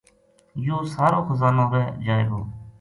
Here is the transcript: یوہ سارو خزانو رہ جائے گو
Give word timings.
یوہ 0.65 0.79
سارو 0.95 1.19
خزانو 1.27 1.65
رہ 1.73 1.83
جائے 2.05 2.23
گو 2.29 2.41